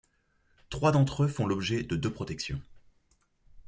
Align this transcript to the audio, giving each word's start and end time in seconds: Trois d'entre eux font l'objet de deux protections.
Trois 0.71 0.91
d'entre 0.91 1.25
eux 1.25 1.27
font 1.27 1.45
l'objet 1.45 1.83
de 1.83 1.95
deux 1.95 2.11
protections. 2.11 2.59